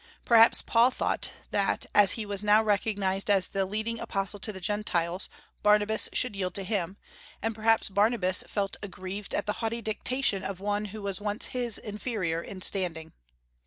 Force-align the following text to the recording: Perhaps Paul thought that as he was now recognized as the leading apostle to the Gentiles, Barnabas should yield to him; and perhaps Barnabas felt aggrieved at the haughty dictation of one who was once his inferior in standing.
Perhaps 0.25 0.63
Paul 0.63 0.89
thought 0.89 1.31
that 1.51 1.85
as 1.93 2.13
he 2.13 2.25
was 2.25 2.43
now 2.43 2.63
recognized 2.63 3.29
as 3.29 3.49
the 3.49 3.65
leading 3.67 3.99
apostle 3.99 4.39
to 4.39 4.51
the 4.51 4.59
Gentiles, 4.59 5.29
Barnabas 5.61 6.09
should 6.11 6.35
yield 6.35 6.55
to 6.55 6.63
him; 6.63 6.97
and 7.39 7.53
perhaps 7.53 7.87
Barnabas 7.87 8.41
felt 8.47 8.77
aggrieved 8.81 9.35
at 9.35 9.45
the 9.45 9.53
haughty 9.61 9.79
dictation 9.83 10.43
of 10.43 10.59
one 10.59 10.85
who 10.85 11.03
was 11.03 11.21
once 11.21 11.45
his 11.53 11.77
inferior 11.77 12.41
in 12.41 12.61
standing. 12.63 13.13